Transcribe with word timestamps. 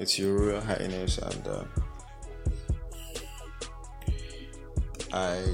it's 0.00 0.18
your 0.18 0.34
Royal 0.34 0.62
Highness, 0.62 1.18
and 1.18 1.46
uh, 1.46 1.64
I. 5.12 5.44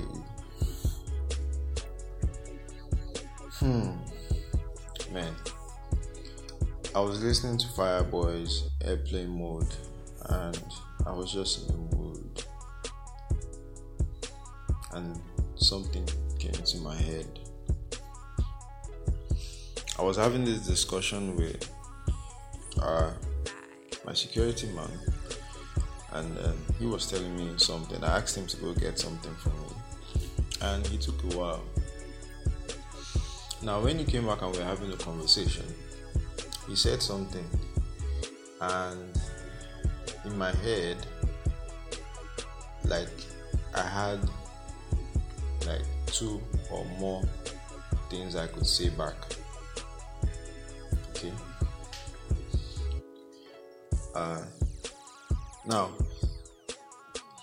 Hmm. 3.58 3.90
Man. 5.12 5.34
I 6.94 7.00
was 7.00 7.22
listening 7.24 7.58
to 7.58 7.66
Fireboy's 7.68 8.70
airplane 8.84 9.36
mode, 9.36 9.74
and 10.26 10.64
I 11.04 11.12
was 11.12 11.32
just 11.32 11.62
in 11.62 11.66
the 11.66 11.96
mood. 11.96 12.44
And 14.92 15.20
something 15.56 16.08
came 16.38 16.54
into 16.54 16.78
my 16.78 16.94
head. 16.94 17.40
I 19.98 20.02
was 20.02 20.16
having 20.16 20.44
this 20.44 20.64
discussion 20.66 21.34
with 21.34 21.68
uh, 22.80 23.10
my 24.06 24.14
security 24.14 24.68
man, 24.68 24.90
and 26.12 26.38
um, 26.38 26.56
he 26.78 26.86
was 26.86 27.10
telling 27.10 27.36
me 27.36 27.52
something. 27.56 28.02
I 28.04 28.18
asked 28.18 28.36
him 28.36 28.46
to 28.46 28.56
go 28.58 28.72
get 28.72 28.98
something 28.98 29.34
for 29.34 29.50
me, 29.50 30.22
and 30.62 30.86
he 30.86 30.96
took 30.96 31.22
a 31.24 31.36
while. 31.36 31.64
Now, 33.62 33.80
when 33.80 33.98
he 33.98 34.04
came 34.04 34.26
back 34.26 34.42
and 34.42 34.52
we 34.52 34.58
were 34.58 34.64
having 34.64 34.92
a 34.92 34.96
conversation, 34.96 35.64
he 36.68 36.76
said 36.76 37.02
something, 37.02 37.44
and 38.60 39.20
in 40.24 40.38
my 40.38 40.52
head, 40.52 40.96
like 42.84 43.08
I 43.74 43.82
had 43.82 44.20
like 45.66 45.82
two 46.06 46.40
or 46.70 46.84
more 47.00 47.24
things 48.08 48.36
I 48.36 48.46
could 48.46 48.66
say 48.66 48.88
back. 48.90 49.14
Uh, 54.16 54.40
now, 55.66 55.90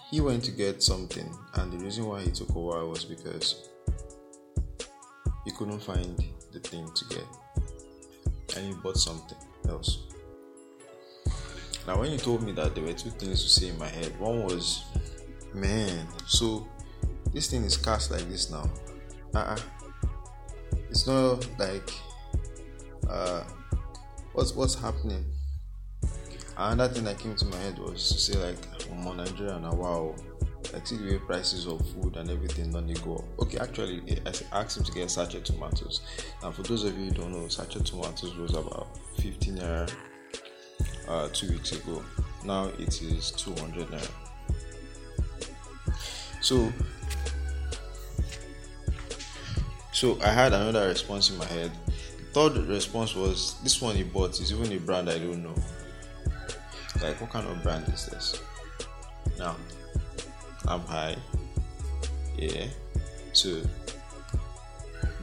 he 0.09 0.21
went 0.21 0.43
to 0.43 0.49
get 0.49 0.81
something, 0.81 1.29
and 1.53 1.71
the 1.71 1.77
reason 1.77 2.07
why 2.07 2.19
he 2.21 2.31
took 2.31 2.49
a 2.49 2.59
while 2.59 2.89
was 2.89 3.05
because 3.05 3.69
he 5.45 5.51
couldn't 5.51 5.81
find 5.81 6.23
the 6.51 6.59
thing 6.59 6.89
to 6.95 7.05
get, 7.09 7.27
and 8.57 8.65
he 8.65 8.73
bought 8.81 8.97
something 8.97 9.37
else. 9.69 9.99
Now, 11.85 11.99
when 11.99 12.09
he 12.09 12.17
told 12.17 12.41
me 12.41 12.53
that 12.53 12.73
there 12.73 12.83
were 12.83 12.93
two 12.93 13.11
things 13.11 13.43
to 13.43 13.49
say 13.49 13.67
in 13.67 13.77
my 13.77 13.87
head, 13.87 14.19
one 14.19 14.43
was, 14.43 14.83
"Man, 15.53 16.07
so 16.25 16.67
this 17.33 17.51
thing 17.51 17.65
is 17.65 17.77
cast 17.77 18.09
like 18.09 18.27
this 18.29 18.49
now. 18.49 18.67
Uh-uh. 19.35 19.59
It's 20.89 21.05
not 21.05 21.47
like 21.59 21.93
uh, 23.07 23.43
what's 24.33 24.55
what's 24.55 24.73
happening." 24.73 25.32
Another 26.55 26.93
thing 26.93 27.03
that 27.05 27.17
came 27.17 27.35
to 27.35 27.45
my 27.45 27.57
head 27.57 27.79
was 27.79 28.09
to 28.09 28.17
say 28.19 28.37
like 28.37 28.57
I'm 28.91 29.17
Nigeria 29.17 29.59
now 29.59 29.73
wow. 29.73 30.15
Like 30.71 30.87
see 30.87 30.97
the 30.97 31.05
way 31.05 31.17
prices 31.17 31.65
of 31.67 31.85
food 31.89 32.15
and 32.15 32.29
everything 32.29 32.71
don't 32.71 32.87
they 32.87 32.93
go 32.93 33.17
up. 33.17 33.25
Okay 33.39 33.57
actually 33.57 34.01
I 34.25 34.59
asked 34.61 34.77
him 34.77 34.83
to 34.83 34.91
get 34.91 35.09
sachet 35.09 35.41
tomatoes. 35.41 36.01
And 36.43 36.53
for 36.53 36.61
those 36.63 36.83
of 36.83 36.97
you 36.97 37.05
who 37.05 37.11
don't 37.11 37.31
know 37.31 37.47
sachet 37.47 37.83
tomatoes 37.85 38.35
was 38.37 38.53
about 38.53 38.87
15 39.17 39.57
naira 39.57 39.93
uh, 41.07 41.27
two 41.33 41.49
weeks 41.49 41.71
ago. 41.71 42.03
Now 42.45 42.65
it 42.77 43.01
is 43.01 43.31
200 43.31 43.87
naira. 43.87 44.11
So 46.41 46.71
so 49.91 50.19
I 50.21 50.29
had 50.29 50.53
another 50.53 50.87
response 50.87 51.31
in 51.31 51.37
my 51.37 51.45
head. 51.45 51.71
The 51.87 52.49
third 52.49 52.57
response 52.67 53.15
was 53.15 53.59
this 53.63 53.81
one 53.81 53.95
he 53.95 54.03
bought 54.03 54.39
is 54.39 54.51
even 54.51 54.71
a 54.71 54.77
brand 54.79 55.09
I 55.09 55.17
don't 55.17 55.41
know 55.43 55.55
like 57.03 57.19
what 57.19 57.29
kind 57.29 57.45
of 57.47 57.61
brand 57.61 57.87
is 57.89 58.05
this? 58.05 58.41
Now 59.37 59.55
i'm 60.67 60.79
high. 60.81 61.17
Yeah. 62.37 62.67
So 63.33 63.61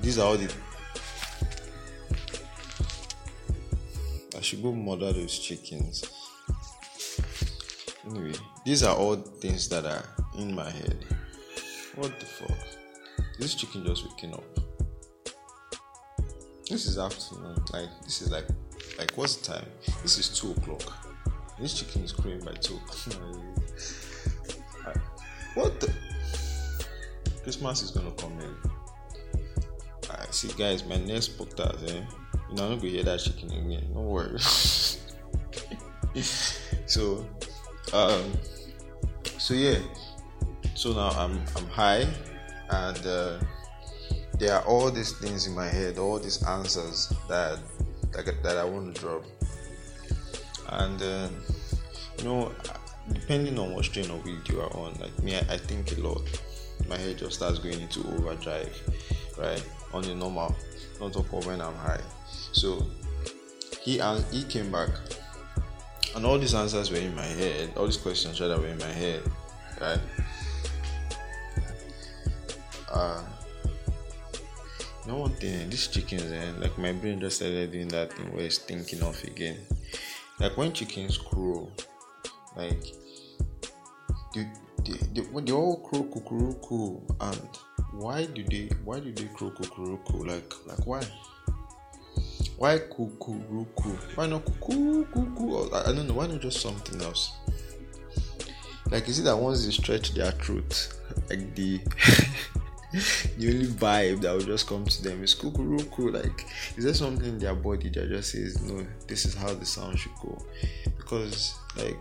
these 0.03 0.19
are 0.19 0.27
all 0.27 0.37
the 0.37 0.53
i 4.37 4.41
should 4.41 4.63
go 4.63 4.73
murder 4.73 5.13
those 5.13 5.39
chickens. 5.39 6.05
Anyway 8.07 8.35
these 8.65 8.83
are 8.83 8.95
all 8.95 9.17
things 9.17 9.69
that 9.71 9.87
are 9.87 10.05
in 10.39 10.55
my 10.55 10.71
head. 10.71 11.07
What 11.97 12.21
the 12.21 12.27
fuck? 12.27 12.59
This 13.39 13.55
chicken 13.55 13.87
just 13.87 14.07
waking 14.07 14.35
up. 14.35 14.45
This 16.69 16.87
is 16.87 16.99
afternoon. 16.99 17.57
Like 17.73 17.89
this 18.05 18.21
is 18.21 18.31
like 18.31 18.47
like 18.99 19.13
what's 19.17 19.37
the 19.37 19.55
time? 19.55 19.67
This 20.03 20.19
is 20.19 20.29
two 20.29 20.53
o'clock 20.53 21.10
this 21.61 21.79
chicken 21.79 22.03
is 22.03 22.13
crowing 22.13 22.41
by 22.41 22.53
two. 22.53 22.81
What 25.55 25.81
the? 25.81 25.93
Christmas 27.43 27.83
is 27.83 27.91
gonna 27.91 28.13
come 28.13 28.39
in. 28.41 28.55
I 30.11 30.27
see, 30.31 30.49
guys. 30.57 30.85
My 30.85 30.97
next 30.97 31.37
podcast, 31.37 31.83
eh? 31.91 32.05
You 32.49 32.55
know, 32.55 32.65
I'm 32.65 32.71
not 32.71 32.81
gonna 32.81 32.89
hear 32.89 33.03
that 33.03 33.21
chicken 33.21 33.51
again. 33.51 33.91
No 33.93 34.01
worries. 34.01 35.01
so, 36.87 37.27
um, 37.93 38.33
so 39.39 39.55
yeah. 39.55 39.79
So 40.75 40.93
now 40.93 41.11
I'm 41.11 41.41
I'm 41.57 41.67
high, 41.67 42.07
and 42.71 43.07
uh, 43.07 43.39
there 44.39 44.55
are 44.55 44.63
all 44.63 44.91
these 44.91 45.13
things 45.19 45.47
in 45.47 45.55
my 45.55 45.67
head, 45.67 45.99
all 45.99 46.19
these 46.19 46.43
answers 46.45 47.13
that 47.29 47.59
that, 48.13 48.43
that 48.43 48.57
I 48.57 48.65
want 48.65 48.95
to 48.95 49.01
drop 49.01 49.25
and 50.71 51.03
uh, 51.03 51.29
you 52.19 52.25
know 52.25 52.53
depending 53.13 53.59
on 53.59 53.75
what 53.75 53.85
strain 53.85 54.11
of 54.11 54.25
weed 54.25 54.49
you 54.49 54.61
are 54.61 54.73
on 54.77 54.95
like 55.01 55.17
me 55.23 55.37
I, 55.37 55.41
I 55.41 55.57
think 55.59 55.97
a 55.97 56.01
lot. 56.01 56.23
My 56.89 56.97
head 56.97 57.19
just 57.19 57.35
starts 57.35 57.59
going 57.59 57.81
into 57.81 58.01
overdrive 58.01 58.75
right? 59.39 59.65
On 59.93 60.03
the 60.03 60.15
normal 60.15 60.55
not 61.01 61.13
talk 61.13 61.29
about 61.29 61.47
when 61.47 61.61
i'm 61.61 61.75
high. 61.75 62.01
So 62.53 62.87
he 63.81 63.99
and 63.99 64.25
he 64.33 64.45
came 64.45 64.71
back 64.71 64.91
and 66.15 66.27
all 66.27 66.39
these 66.39 66.55
answers 66.55 66.91
were 66.91 66.99
in 66.99 67.15
my 67.15 67.23
head. 67.23 67.73
All 67.77 67.87
these 67.87 67.97
questions 67.97 68.41
rather 68.41 68.59
were 68.59 68.67
in 68.67 68.79
my 68.79 68.87
head 68.87 69.23
right? 69.81 70.01
Uh 72.91 73.23
you 75.07 75.13
know 75.13 75.19
one 75.19 75.31
thing 75.31 75.69
these 75.71 75.87
chickens 75.89 76.31
eh, 76.31 76.53
like 76.59 76.77
my 76.77 76.93
brain 76.93 77.19
just 77.21 77.37
started 77.37 77.73
doing 77.73 77.89
that 77.89 78.13
thing 78.13 78.33
where 78.33 78.45
it's 78.45 78.59
thinking 78.59 79.03
off 79.03 79.25
again 79.25 79.57
like 80.41 80.57
when 80.57 80.73
chickens 80.73 81.19
crow 81.19 81.71
like 82.57 82.83
they 84.35 84.49
they, 84.85 84.93
they, 85.13 85.41
they 85.43 85.53
all 85.53 85.77
crow 85.81 86.03
cuckoo 86.05 86.99
and 87.21 87.49
why 87.93 88.25
do 88.25 88.43
they 88.45 88.71
why 88.85 88.99
do 88.99 89.13
they 89.13 89.27
crow 89.35 89.51
cuckoo 89.51 90.25
like 90.25 90.53
like 90.67 90.87
why? 90.87 91.03
Why 92.57 92.79
cuckoo 92.79 93.65
why 94.15 94.27
not 94.27 94.45
cuckoo 94.45 95.05
cuckoo 95.07 95.71
I, 95.71 95.91
I 95.91 95.93
don't 95.93 96.09
know 96.09 96.15
why 96.15 96.27
not 96.27 96.41
just 96.41 96.61
something 96.61 97.01
else? 97.03 97.31
Like 98.91 99.09
is 99.09 99.19
it 99.19 99.23
that 99.23 99.37
once 99.37 99.65
they 99.65 99.73
stretch 99.73 100.15
their 100.15 100.31
throat 100.33 100.97
like 101.29 101.55
the 101.55 101.81
the 103.39 103.49
only 103.49 103.67
vibe 103.67 104.21
that 104.21 104.33
will 104.33 104.41
just 104.41 104.67
come 104.67 104.85
to 104.85 105.03
them 105.03 105.23
is 105.23 105.35
cuckoo 105.35 106.11
like 106.11 106.47
is 106.77 106.85
there 106.85 106.95
something 106.95 107.29
in 107.29 107.39
their 107.39 107.55
body 107.55 107.89
that 107.89 108.09
just 108.09 108.33
says 108.33 108.61
no 108.63 108.85
this 109.07 109.25
is 109.25 109.35
how 109.35 109.53
the 109.55 109.65
sound 109.65 109.99
should 109.99 110.15
go? 110.23 110.37
Because 110.97 111.55
like 111.77 111.97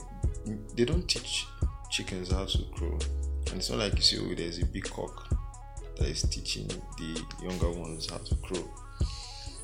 they 0.76 0.86
don't 0.86 1.08
teach 1.08 1.46
chickens 1.92 2.32
how 2.32 2.46
to 2.46 2.64
crow 2.76 2.98
and 3.48 3.58
it's 3.58 3.70
not 3.70 3.80
like 3.80 3.96
you 3.96 4.02
see 4.02 4.18
oh 4.20 4.34
there's 4.34 4.60
a 4.60 4.66
big 4.66 4.86
cock 4.90 5.30
that 5.98 6.08
is 6.08 6.24
teaching 6.24 6.68
the 6.98 7.24
younger 7.44 7.72
ones 7.72 8.10
how 8.10 8.18
to 8.18 8.36
crow 8.38 8.68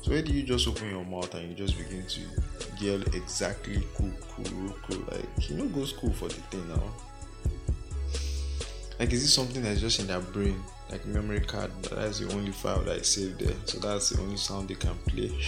so 0.02 0.12
where 0.12 0.22
do 0.22 0.32
you 0.32 0.44
just 0.44 0.68
open 0.68 0.88
your 0.90 1.04
mouth 1.04 1.34
and 1.34 1.48
you 1.48 1.54
just 1.56 1.76
begin 1.76 2.06
to 2.06 2.20
yell 2.78 3.02
exactly 3.14 3.82
cuckoo 3.96 5.04
like 5.10 5.50
you 5.50 5.56
know 5.56 5.66
go 5.66 5.84
school 5.84 6.12
for 6.12 6.28
the 6.28 6.34
thing 6.34 6.68
now. 6.68 6.82
Like 9.00 9.12
is 9.12 9.22
this 9.22 9.34
something 9.34 9.62
that's 9.62 9.80
just 9.80 9.98
in 10.00 10.06
their 10.06 10.20
brain 10.20 10.62
like 10.90 11.04
memory 11.06 11.40
card 11.40 11.70
but 11.82 11.96
that's 11.96 12.20
the 12.20 12.32
only 12.34 12.52
file 12.52 12.82
that 12.84 12.98
is 12.98 13.08
saved 13.08 13.40
there. 13.40 13.54
So 13.64 13.78
that's 13.78 14.10
the 14.10 14.20
only 14.20 14.36
sound 14.36 14.68
they 14.68 14.74
can 14.74 14.96
play. 15.06 15.30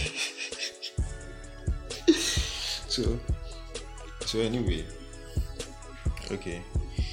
So 2.89 3.19
so 4.25 4.39
anyway. 4.39 4.83
Okay. 6.31 6.61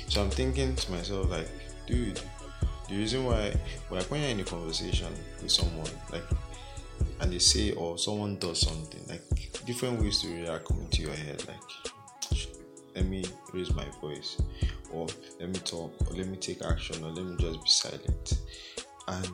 So 0.08 0.23
i'm 0.23 0.31
thinking 0.31 0.75
to 0.75 0.93
myself 0.93 1.31
like 1.31 1.49
dude 1.87 2.20
the 2.88 2.96
reason 2.96 3.25
why 3.25 3.55
like 3.90 4.11
when 4.11 4.20
you're 4.23 4.31
in 4.31 4.40
a 4.40 4.44
conversation 4.44 5.12
with 5.43 5.50
someone 5.50 5.90
like 6.12 6.23
and 7.20 7.32
they 7.32 7.38
say 7.38 7.73
or 7.73 7.99
someone 7.99 8.38
does 8.38 8.61
something 8.61 9.00
like 9.08 9.23
different 9.67 10.00
ways 10.00 10.20
to 10.23 10.28
react 10.28 10.67
come 10.67 10.81
into 10.81 11.02
your 11.02 11.12
head 11.12 11.44
like 11.46 12.40
let 12.94 13.05
me 13.06 13.25
raise 13.52 13.75
my 13.75 13.84
voice 14.00 14.40
or 14.92 15.06
let 15.40 15.48
me 15.48 15.58
talk 15.60 15.92
or 16.08 16.16
let 16.16 16.26
me 16.26 16.36
take 16.36 16.64
action 16.64 17.04
or 17.04 17.10
let 17.10 17.24
me 17.24 17.36
just 17.38 17.62
be 17.62 17.68
silent. 17.68 18.38
And 19.08 19.32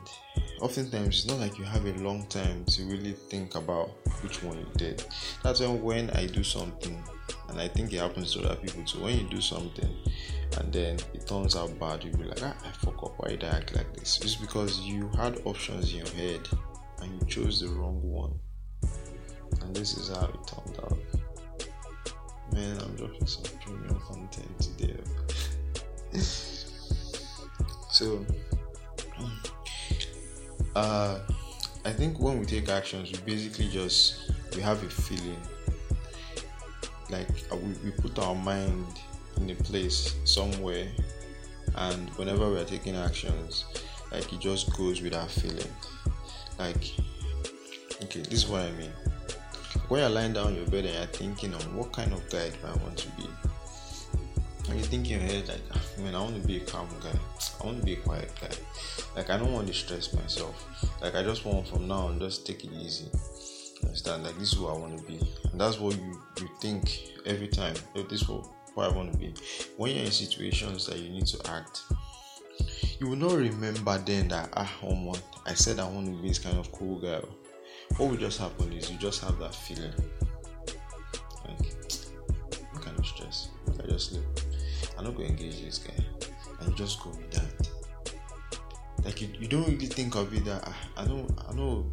oftentimes 0.61 1.07
it's 1.07 1.27
not 1.27 1.39
like 1.39 1.57
you 1.57 1.65
have 1.65 1.85
a 1.85 1.93
long 1.93 2.25
time 2.27 2.63
to 2.65 2.83
really 2.83 3.13
think 3.13 3.55
about 3.55 3.89
which 4.21 4.43
one 4.43 4.59
you 4.59 4.67
did. 4.77 5.03
That's 5.43 5.59
when 5.59 5.81
when 5.81 6.09
i 6.11 6.27
do 6.27 6.43
something 6.43 7.01
and 7.49 7.59
i 7.59 7.67
think 7.67 7.91
it 7.91 7.99
happens 7.99 8.33
to 8.33 8.43
other 8.43 8.55
people 8.55 8.83
too 8.83 9.03
when 9.03 9.17
you 9.17 9.29
do 9.29 9.41
something 9.41 9.89
and 10.57 10.71
then 10.71 10.99
it 11.13 11.27
turns 11.27 11.55
out 11.55 11.77
bad 11.79 12.03
you'll 12.03 12.17
be 12.17 12.25
like 12.25 12.43
ah, 12.43 12.55
i 12.63 12.71
fuck 12.71 13.03
up. 13.03 13.13
Why 13.17 13.29
did 13.29 13.43
i 13.43 13.57
act 13.57 13.75
like 13.75 13.93
this? 13.95 14.19
It's 14.21 14.35
because 14.35 14.79
you 14.81 15.09
had 15.17 15.41
options 15.45 15.91
in 15.91 15.99
your 15.99 16.09
head 16.09 16.47
and 17.01 17.19
you 17.19 17.27
chose 17.27 17.59
the 17.59 17.69
wrong 17.69 17.99
one. 18.01 18.39
And 19.61 19.75
this 19.75 19.97
is 19.97 20.09
how 20.09 20.27
it 20.27 20.47
turned 20.47 20.79
out. 20.83 20.97
Man 22.53 22.77
i'm 22.81 22.95
dropping 22.95 23.25
some 23.25 23.43
premium 23.59 23.99
content 24.01 24.59
today 24.59 24.99
so 27.89 28.25
uh, 30.75 31.19
I 31.85 31.91
think 31.91 32.19
when 32.19 32.39
we 32.39 32.45
take 32.45 32.69
actions, 32.69 33.11
we 33.11 33.17
basically 33.19 33.69
just 33.69 34.31
we 34.55 34.61
have 34.61 34.81
a 34.83 34.89
feeling 34.89 35.41
like 37.09 37.27
uh, 37.51 37.55
we, 37.55 37.73
we 37.83 37.91
put 37.91 38.17
our 38.19 38.35
mind 38.35 38.85
in 39.37 39.49
a 39.49 39.55
place 39.55 40.15
somewhere, 40.25 40.87
and 41.75 42.09
whenever 42.11 42.49
we 42.49 42.59
are 42.59 42.65
taking 42.65 42.95
actions, 42.95 43.65
like 44.11 44.31
it 44.31 44.39
just 44.39 44.75
goes 44.77 45.01
with 45.01 45.13
our 45.13 45.27
feeling. 45.27 45.71
Like, 46.59 46.93
okay, 48.03 48.21
this 48.21 48.33
is 48.43 48.47
what 48.47 48.61
I 48.61 48.71
mean. 48.71 48.91
When 49.87 50.01
you're 50.01 50.09
lying 50.09 50.33
down 50.33 50.49
in 50.49 50.55
your 50.55 50.67
bed 50.67 50.85
and 50.85 50.93
you're 50.93 51.05
thinking 51.07 51.53
on 51.53 51.75
what 51.75 51.91
kind 51.91 52.13
of 52.13 52.27
guy 52.29 52.49
do 52.49 52.57
I 52.65 52.75
want 52.83 52.97
to 52.97 53.07
be, 53.09 53.27
and 54.69 54.77
you 54.77 54.83
think 54.83 55.09
in 55.09 55.19
your 55.19 55.19
head 55.19 55.47
like, 55.47 55.61
ah, 55.73 55.81
man, 55.97 56.15
I 56.15 56.21
want 56.21 56.41
to 56.41 56.47
be 56.47 56.57
a 56.57 56.61
calm 56.61 56.87
guy. 57.01 57.17
I 57.61 57.65
want 57.65 57.79
to 57.79 57.85
be 57.85 57.93
a 57.93 57.97
quiet 57.97 58.31
guy. 58.39 58.49
Like 59.15 59.29
I 59.29 59.37
don't 59.37 59.51
want 59.51 59.67
to 59.67 59.73
stress 59.73 60.13
myself. 60.13 60.65
Like 61.01 61.15
I 61.15 61.23
just 61.23 61.45
want 61.45 61.67
from 61.67 61.87
now 61.87 62.07
on 62.07 62.19
just 62.19 62.45
take 62.45 62.63
it 62.63 62.71
easy. 62.71 63.05
Understand? 63.83 64.23
Like 64.23 64.37
this 64.39 64.53
is 64.53 64.57
who 64.57 64.67
I 64.67 64.77
want 64.77 64.97
to 64.97 65.03
be, 65.03 65.19
and 65.51 65.59
that's 65.59 65.79
what 65.79 65.97
you 65.97 66.21
you 66.39 66.49
think 66.61 67.09
every 67.25 67.47
time. 67.47 67.75
If 67.95 68.07
this 68.07 68.21
is 68.21 68.29
what, 68.29 68.47
what 68.75 68.91
I 68.91 68.95
want 68.95 69.11
to 69.11 69.17
be. 69.17 69.33
When 69.75 69.95
you're 69.95 70.05
in 70.05 70.11
situations 70.11 70.85
that 70.87 70.97
you 70.99 71.09
need 71.09 71.27
to 71.27 71.51
act, 71.51 71.83
you 72.99 73.09
will 73.09 73.17
not 73.17 73.33
remember 73.33 73.97
then 73.97 74.29
that 74.29 74.49
ah, 74.53 74.71
oh 74.83 75.13
I 75.45 75.53
said 75.53 75.79
I 75.79 75.89
want 75.89 76.05
to 76.07 76.21
be 76.21 76.29
this 76.29 76.39
kind 76.39 76.57
of 76.57 76.71
cool 76.71 76.99
guy. 76.99 77.21
What 77.97 78.09
will 78.09 78.17
just 78.17 78.39
happen 78.39 78.71
is 78.71 78.89
you 78.89 78.97
just 78.97 79.21
have 79.21 79.37
that 79.39 79.53
feeling. 79.53 79.93
Of 83.03 83.07
stress? 83.09 83.49
I 83.83 83.87
just 83.87 84.09
sleep. 84.09 84.23
I'm 84.97 85.05
not 85.05 85.15
going 85.15 85.35
to 85.35 85.43
engage 85.43 85.61
this 85.61 85.79
guy. 85.79 86.03
And 86.59 86.69
you 86.69 86.75
just 86.75 87.01
go 87.01 87.09
with 87.09 87.31
that. 87.31 87.69
Like 89.03 89.21
you, 89.21 89.29
you 89.37 89.47
don't 89.47 89.65
really 89.65 89.87
think 89.87 90.15
of 90.15 90.33
it 90.33 90.45
that 90.45 90.63
ah, 90.65 90.77
I 90.95 91.05
know 91.05 91.27
I 91.49 91.53
know 91.53 91.91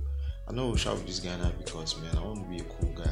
I 0.49 0.53
know 0.53 0.77
shout 0.77 0.95
with 0.95 1.07
this 1.07 1.19
guy 1.19 1.37
now 1.37 1.51
because 1.59 2.01
man 2.01 2.17
I 2.17 2.21
want 2.25 2.45
to 2.45 2.49
be 2.49 2.59
a 2.59 2.65
cool 2.65 2.93
guy. 2.93 3.11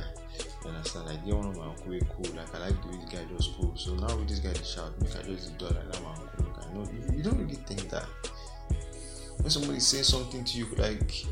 You 0.63 0.71
understand? 0.71 1.07
Like 1.07 1.25
they 1.27 1.33
want 1.33 1.57
my 1.57 1.65
uncle 1.65 1.91
be 1.91 2.01
cool. 2.15 2.37
Like 2.37 2.55
I 2.55 2.59
like 2.69 2.83
the 2.83 2.89
way 2.89 2.97
this 2.99 3.11
guy 3.11 3.25
just 3.37 3.57
cool. 3.57 3.77
So 3.77 3.97
now 3.97 4.15
with 4.17 4.29
this 4.29 4.39
guy 4.39 4.53
to 4.53 4.65
shout, 4.65 4.93
make 5.01 5.17
I 5.17 5.23
just 5.23 5.59
do 5.59 5.67
it 5.67 5.75
like 5.75 5.93
that 5.93 6.03
my 6.03 6.11
uncle. 6.11 6.47
I 6.61 6.73
know 6.75 6.89
you, 6.93 7.17
you 7.17 7.23
don't 7.25 7.39
really 7.39 7.57
think 7.57 7.91
that. 7.91 8.07
When 9.39 9.51
somebody 9.51 9.81
says 9.81 10.07
something 10.07 10.45
to 10.45 10.59
you 10.59 10.67
like 10.77 11.27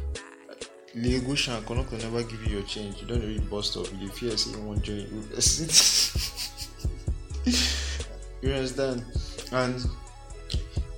Lego 0.96 1.34
Shank 1.34 1.66
can 1.66 1.98
never 1.98 2.22
give 2.22 2.42
you 2.46 2.56
your 2.56 2.62
change. 2.62 3.00
You 3.02 3.06
don't 3.06 3.20
really 3.20 3.38
bust 3.38 3.76
up. 3.76 3.86
You 4.00 4.08
fear 4.08 4.36
say 4.36 4.52
you 4.52 4.62
want 4.64 4.82
join 4.82 5.06
you. 7.46 8.52
understand? 8.52 9.04
And 9.52 9.84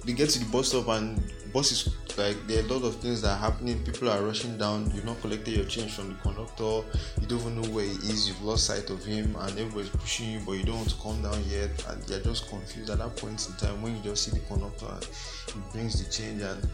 they 0.04 0.12
get 0.12 0.30
to 0.30 0.38
the 0.38 0.50
bus 0.50 0.68
stop 0.68 0.88
and 0.88 1.22
bus 1.52 1.72
is 1.72 1.94
like 2.18 2.36
there 2.46 2.62
are 2.62 2.66
a 2.66 2.68
lot 2.68 2.84
of 2.84 2.96
things 2.96 3.22
that 3.22 3.30
are 3.30 3.36
happening. 3.36 3.82
People 3.84 4.10
are 4.10 4.20
rushing 4.22 4.58
down. 4.58 4.90
You've 4.92 5.04
not 5.04 5.20
collected 5.20 5.54
your 5.54 5.64
change 5.64 5.92
from 5.92 6.08
the 6.08 6.14
conductor. 6.16 6.82
You 7.20 7.26
don't 7.28 7.40
even 7.40 7.62
know 7.62 7.68
where 7.68 7.84
he 7.84 7.92
is. 7.92 8.28
You've 8.28 8.42
lost 8.42 8.66
sight 8.66 8.90
of 8.90 9.04
him, 9.04 9.36
and 9.38 9.58
everybody's 9.58 9.90
pushing 9.90 10.30
you, 10.30 10.40
but 10.44 10.52
you 10.52 10.64
don't 10.64 10.76
want 10.76 10.90
to 10.90 10.96
come 10.96 11.22
down 11.22 11.42
yet. 11.48 11.70
And 11.88 12.10
you're 12.10 12.20
just 12.20 12.48
confused 12.48 12.90
at 12.90 12.98
that 12.98 13.16
point 13.16 13.48
in 13.48 13.54
time 13.54 13.80
when 13.80 13.96
you 13.96 14.02
just 14.02 14.24
see 14.24 14.32
the 14.32 14.44
conductor 14.46 14.86
and 14.86 15.08
he 15.54 15.60
brings 15.72 16.04
the 16.04 16.10
change. 16.10 16.42
And 16.42 16.68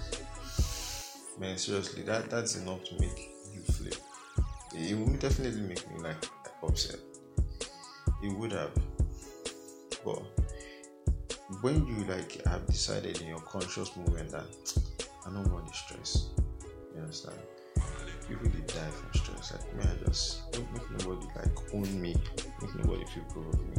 man, 1.39 1.59
seriously, 1.59 2.03
that 2.05 2.31
that's 2.31 2.57
enough 2.57 2.83
to 2.85 2.95
make 2.99 3.31
you 3.53 3.61
flip. 3.61 3.97
It 4.75 4.97
would 4.97 5.21
definitely 5.21 5.61
make 5.61 5.89
me 5.91 6.01
like 6.03 6.25
upset. 6.63 6.97
It 8.23 8.33
would 8.39 8.53
have, 8.53 8.73
but 10.05 10.23
when 11.61 11.87
you 11.87 12.05
like 12.05 12.45
have 12.45 12.67
decided 12.67 13.21
in 13.21 13.29
your 13.29 13.41
conscious 13.41 13.95
moment 13.97 14.31
that 14.31 14.79
I 15.27 15.31
don't 15.31 15.51
want 15.53 15.67
the 15.67 15.73
stress, 15.73 16.29
you 16.95 17.01
understand? 17.01 17.39
You 18.29 18.37
really 18.37 18.63
die 18.67 18.91
from 18.91 19.21
stress. 19.21 19.53
Like 19.53 19.77
me, 19.77 19.85
I 19.85 20.07
just 20.07 20.51
don't 20.53 20.73
make 20.73 20.91
nobody 20.91 21.27
like 21.37 21.75
own 21.75 22.01
me, 22.01 22.17
make 22.63 22.75
nobody 22.77 23.05
feel 23.07 23.25
proud 23.25 23.55
of 23.55 23.69
me. 23.69 23.77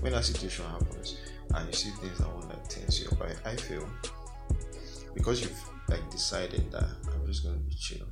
When 0.00 0.12
that 0.12 0.24
situation 0.24 0.64
happens 0.66 1.18
and 1.54 1.66
you 1.66 1.72
see 1.72 1.90
things 2.00 2.18
that 2.18 2.28
won't 2.28 2.48
like 2.48 2.68
tense 2.68 3.00
you 3.00 3.08
up, 3.10 3.22
I, 3.22 3.50
I 3.50 3.56
feel 3.56 3.88
because 5.14 5.40
you've 5.42 5.70
like 5.88 6.08
decided 6.10 6.70
that 6.70 6.88
I'm 7.12 7.26
just 7.26 7.44
gonna 7.44 7.56
be 7.56 7.74
chill. 7.74 8.06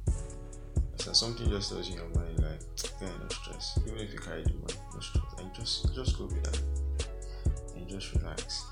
So 0.96 1.12
something 1.12 1.49
just 1.49 1.70
tells 1.70 1.88
you 1.88 1.94
in 1.94 2.00
your 2.00 2.08
mind 2.16 2.40
like, 2.40 2.61
yeah, 3.00 3.08
no 3.20 3.28
stress. 3.28 3.78
Even 3.87 3.99
if 3.99 4.12
you 4.12 4.19
carry 4.19 4.43
the 4.43 4.54
money, 4.54 4.75
no 4.93 5.00
stress. 5.00 5.25
And 5.38 5.54
just 5.54 5.94
just 5.94 6.19
go 6.19 6.25
with 6.25 6.43
that. 6.43 6.88
And 7.88 7.99
just 7.99 8.14
relax 8.17 8.67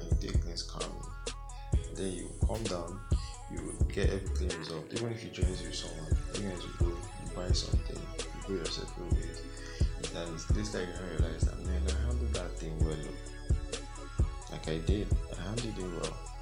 and 0.00 0.20
take 0.20 0.36
things 0.44 0.62
calmly. 0.62 1.08
Then 1.94 2.12
you 2.12 2.30
calm 2.46 2.62
down, 2.64 3.00
you 3.50 3.74
get 3.92 4.10
everything 4.10 4.56
resolved. 4.56 4.92
Even 4.94 5.12
if 5.12 5.24
you 5.24 5.30
join 5.30 5.50
with 5.50 5.74
someone, 5.74 6.16
even 6.36 6.52
as 6.52 6.62
you 6.62 6.70
go, 6.78 6.86
you 6.86 7.30
buy 7.34 7.48
something, 7.48 7.96
you 8.18 8.48
go 8.48 8.54
your 8.54 8.64
separate 8.66 9.12
ways. 9.14 9.42
Then 10.12 10.28
it's 10.34 10.44
this 10.46 10.72
time 10.72 10.86
you 10.86 11.18
realize 11.18 11.40
that 11.42 11.58
man, 11.66 11.82
I 11.88 12.06
handled 12.06 12.34
that 12.34 12.56
thing 12.58 12.78
well. 12.84 12.96
Like 14.52 14.68
I 14.68 14.78
did, 14.78 15.08
I 15.36 15.42
handled 15.42 15.78
it 15.78 16.02
well. 16.02 16.35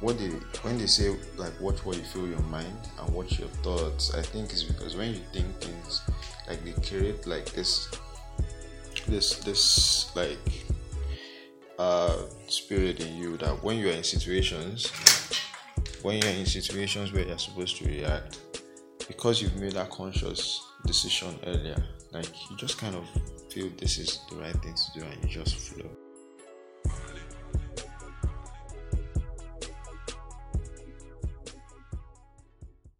What 0.00 0.18
they 0.18 0.28
when 0.62 0.78
they 0.78 0.86
say 0.86 1.16
like 1.36 1.58
watch 1.60 1.84
what 1.84 1.96
you 1.96 2.02
feel 2.04 2.26
your 2.26 2.40
mind 2.42 2.78
and 3.00 3.14
watch 3.14 3.38
your 3.38 3.48
thoughts 3.62 4.14
i 4.14 4.22
think 4.22 4.52
is 4.52 4.62
because 4.62 4.96
when 4.96 5.10
you 5.10 5.20
think 5.32 5.46
things 5.60 6.02
like 6.48 6.64
they 6.64 6.72
create 6.88 7.26
like 7.26 7.46
this 7.52 7.88
this 9.08 9.38
this 9.40 10.14
like 10.14 10.64
uh 11.78 12.16
spirit 12.46 13.00
in 13.00 13.16
you 13.16 13.36
that 13.36 13.62
when 13.62 13.78
you're 13.78 13.92
in 13.92 14.04
situations 14.04 14.92
when 16.02 16.18
you're 16.18 16.32
in 16.32 16.46
situations 16.46 17.12
where 17.12 17.26
you're 17.26 17.38
supposed 17.38 17.76
to 17.76 17.84
react 17.86 18.40
because 19.08 19.42
you've 19.42 19.56
made 19.56 19.72
that 19.72 19.90
conscious 19.90 20.62
decision 20.86 21.38
earlier 21.46 21.82
like 22.12 22.28
you 22.50 22.56
just 22.56 22.78
kind 22.78 22.94
of 22.94 23.04
feel 23.50 23.68
this 23.78 23.98
is 23.98 24.20
the 24.30 24.36
right 24.36 24.54
thing 24.62 24.74
to 24.74 25.00
do 25.00 25.04
and 25.04 25.22
you 25.24 25.28
just 25.28 25.56
flow 25.56 25.90